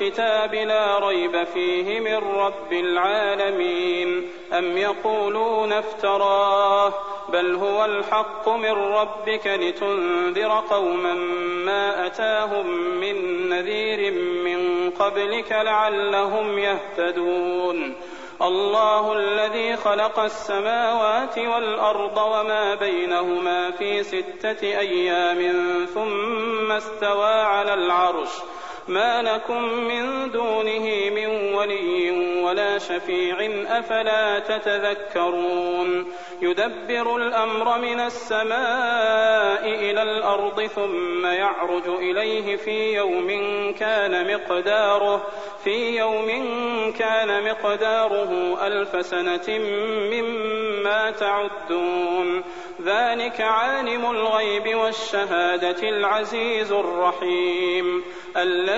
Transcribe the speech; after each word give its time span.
الكتاب 0.00 0.54
لا 0.54 0.98
ريب 0.98 1.44
فيه 1.44 2.00
من 2.00 2.16
رب 2.16 2.72
العالمين. 2.72 4.30
أم 4.52 4.76
يقولون 4.78 5.72
افتراه 5.72 6.92
بل 7.28 7.54
هو 7.54 7.84
الحق 7.84 8.48
من 8.48 8.70
ربك 8.70 9.46
لتنذر 9.46 10.62
قوما 10.70 11.14
ما 11.64 12.06
أتاهم 12.06 12.66
من 13.00 13.48
نذير 13.48 14.12
من 14.44 14.90
قبلك 14.90 15.52
لعلهم 15.52 16.58
يهتدون. 16.58 17.94
الله 18.42 19.12
الذي 19.12 19.76
خلق 19.76 20.18
السماوات 20.18 21.38
والأرض 21.38 22.16
وما 22.16 22.74
بينهما 22.74 23.70
في 23.70 24.02
ستة 24.02 24.62
أيام 24.62 25.40
ثم 25.94 26.72
استوى 26.72 27.34
على 27.34 27.74
العرش. 27.74 28.30
ما 28.88 29.22
لكم 29.22 29.62
من 29.62 30.30
دونه 30.30 31.10
من 31.10 31.54
ولي 31.54 32.10
ولا 32.42 32.78
شفيع 32.78 33.36
أفلا 33.78 34.38
تتذكرون 34.38 36.06
يدبر 36.42 37.16
الأمر 37.16 37.78
من 37.78 38.00
السماء 38.00 39.64
إلى 39.64 40.02
الأرض 40.02 40.66
ثم 40.66 41.26
يعرج 41.26 41.88
إليه 41.88 42.56
في 42.56 42.94
يوم 42.94 43.28
كان 43.78 44.34
مقداره 44.34 45.26
في 45.64 45.96
يوم 45.96 46.28
كان 46.98 47.44
مقداره 47.44 48.58
ألف 48.66 49.06
سنة 49.06 49.58
مما 50.12 51.10
تعدون 51.10 52.42
ذلك 52.82 53.40
عالم 53.40 54.10
الغيب 54.10 54.74
والشهادة 54.78 55.88
العزيز 55.88 56.72
الرحيم 56.72 58.04
الذي 58.36 58.77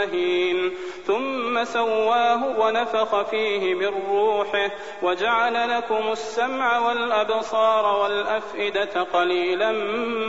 مهين. 0.00 0.72
ثم 1.06 1.64
سواه 1.64 2.60
ونفخ 2.60 3.22
فيه 3.30 3.74
من 3.74 3.90
روحه 4.10 4.70
وجعل 5.02 5.70
لكم 5.76 6.12
السمع 6.12 6.78
والأبصار 6.78 8.02
والأفئدة 8.02 9.02
قليلا 9.02 9.72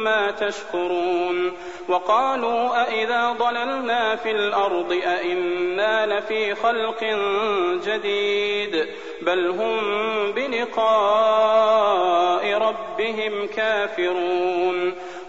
ما 0.03 0.31
تشكرون. 0.31 1.58
وقالوا 1.89 2.81
أإذا 2.81 3.31
ضللنا 3.31 4.16
في 4.16 4.31
الأرض 4.31 5.02
أإنا 5.05 6.05
لفي 6.05 6.55
خلق 6.55 7.03
جديد 7.86 8.88
بل 9.22 9.49
هم 9.49 9.81
بلقاء 10.31 11.81
ربهم 12.53 13.47
كافرون. 13.47 14.95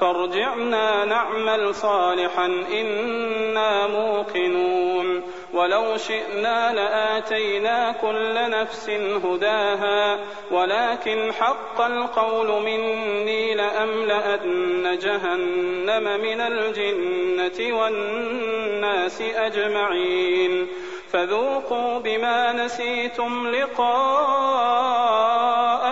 فارجعنا 0.00 1.04
نعمل 1.04 1.74
صالحا 1.74 2.46
إنا 2.46 3.86
موقنون. 3.86 5.22
ولو 5.52 5.96
شئنا 5.96 6.72
لآتينا 6.72 7.92
كل 7.92 8.50
نفس 8.50 8.90
هداها 9.24 10.18
ولكن 10.50 11.32
حق 11.32 11.80
القول 11.80 12.62
مني 12.62 13.54
لأملأن 13.54 14.98
جهنم 14.98 16.20
من 16.20 16.40
الجنة 16.40 17.78
والناس 17.78 19.20
أجمعين. 19.20 20.68
فذوقوا 21.12 21.98
بما 21.98 22.52
نسيتم 22.52 23.46
لقاء 23.48 24.66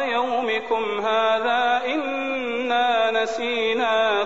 يومكم 0.09 1.01
هذا 1.01 1.83
إنا 1.87 3.11
نسيناكم 3.23 3.94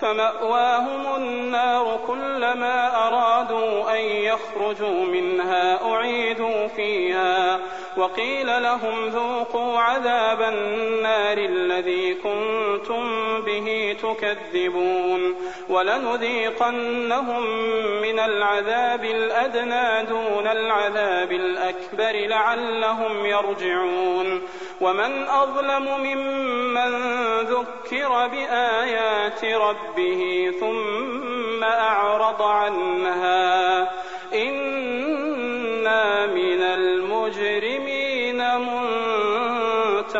فمأواهم 0.00 1.16
النار 1.16 2.00
كلما 2.06 3.06
أرادوا 3.06 3.94
أن 3.98 4.04
يخرجوا 4.04 5.04
منها 5.06 5.92
أعيدوا 5.94 6.66
فيها 6.66 7.60
وقيل 7.98 8.62
لهم 8.62 9.08
ذوقوا 9.08 9.78
عذاب 9.78 10.42
النار 10.42 11.38
الذي 11.38 12.14
كنتم 12.14 13.04
به 13.40 13.96
تكذبون 14.02 15.34
ولنذيقنهم 15.68 17.42
من 18.02 18.18
العذاب 18.18 19.04
الأدنى 19.04 20.06
دون 20.08 20.46
العذاب 20.46 21.32
الأكبر 21.32 22.12
لعلهم 22.12 23.26
يرجعون 23.26 24.42
ومن 24.80 25.26
أظلم 25.28 26.00
ممن 26.00 26.94
ذكر 27.40 28.26
بآيات 28.28 29.44
ربه 29.44 30.52
ثم 30.60 31.64
أعرض 31.64 32.42
عنها 32.42 33.80
إنا 34.34 36.26
من 36.26 36.62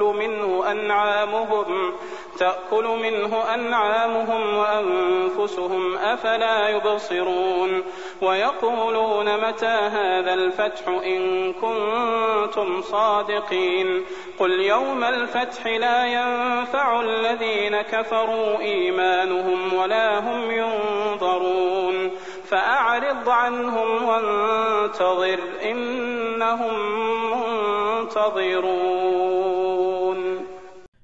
تأكل 0.00 0.16
منه 0.16 0.70
أنعامهم 0.70 1.92
تأكل 2.38 2.84
منه 2.84 3.54
أنعامهم 3.54 4.56
وأنفسهم 4.56 5.96
أفلا 5.96 6.68
يبصرون؟ 6.68 7.82
ويقولون 8.22 9.48
متى 9.48 9.66
هذا 9.66 10.34
الفتح 10.34 10.88
إن 10.88 11.52
كنتم 11.52 12.82
صادقين؟ 12.82 14.04
قل 14.38 14.50
يوم 14.50 15.04
الفتح 15.04 15.66
لا 15.66 16.06
ينفع 16.06 17.00
الذين 17.00 17.82
كفروا 17.82 18.58
إيمانهم 18.58 19.74
ولا 19.74 20.18
هم 20.18 20.50
ينظرون. 20.50 22.10
فأعرض 22.48 23.28
عنهم 23.28 24.04
وانتظر 24.04 25.38
إنهم 25.64 26.74
منتظرون. 28.00 29.29